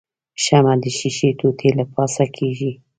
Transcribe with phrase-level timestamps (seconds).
[0.43, 2.71] شمع د ښيښې ټوټې له پاسه کیږدئ.